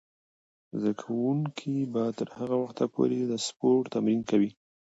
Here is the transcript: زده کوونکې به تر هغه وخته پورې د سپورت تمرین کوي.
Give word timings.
زده 0.77 0.93
کوونکې 1.01 1.73
به 1.93 2.03
تر 2.17 2.27
هغه 2.37 2.55
وخته 2.63 2.85
پورې 2.93 3.19
د 3.25 3.33
سپورت 3.47 3.85
تمرین 3.93 4.21
کوي. 4.29 4.51